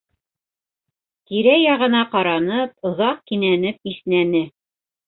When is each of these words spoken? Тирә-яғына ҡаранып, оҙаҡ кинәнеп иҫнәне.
Тирә-яғына 1.31 2.01
ҡаранып, 2.17 2.75
оҙаҡ 2.93 3.25
кинәнеп 3.33 3.95
иҫнәне. 3.95 4.45